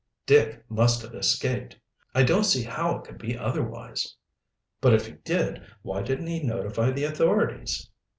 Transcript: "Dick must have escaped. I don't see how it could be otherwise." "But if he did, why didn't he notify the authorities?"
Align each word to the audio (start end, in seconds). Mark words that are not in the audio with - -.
"Dick 0.25 0.65
must 0.67 1.03
have 1.03 1.13
escaped. 1.13 1.77
I 2.15 2.23
don't 2.23 2.45
see 2.45 2.63
how 2.63 2.95
it 2.97 3.03
could 3.03 3.19
be 3.19 3.37
otherwise." 3.37 4.15
"But 4.81 4.95
if 4.95 5.05
he 5.05 5.11
did, 5.11 5.61
why 5.83 6.01
didn't 6.01 6.25
he 6.25 6.41
notify 6.41 6.89
the 6.89 7.03
authorities?" 7.03 7.87